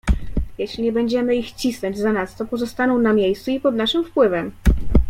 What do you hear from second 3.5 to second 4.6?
i pod naszym wpływem."